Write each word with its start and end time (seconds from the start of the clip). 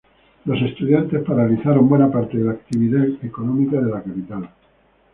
Los 0.45 0.59
estudiantes 0.59 1.23
paralizaron 1.23 1.87
buena 1.87 2.09
parte 2.09 2.35
de 2.39 2.45
la 2.45 2.53
actividad 2.53 3.05
económica 3.23 3.79
de 3.79 3.91
la 3.91 4.01
capital. 4.01 4.49